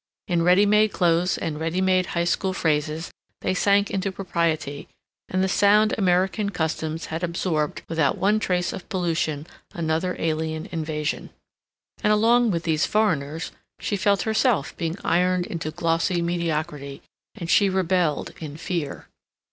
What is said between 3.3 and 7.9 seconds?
they sank into propriety, and the sound American customs had absorbed